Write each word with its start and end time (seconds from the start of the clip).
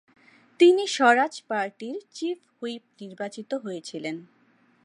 তিনি 0.59 0.83
স্বরাজ 0.87 1.33
পার্টির 1.47 1.97
chief 2.13 2.39
whip 2.55 2.83
নির্বাচিত 3.01 3.51
হয়েছিলেন। 3.53 4.15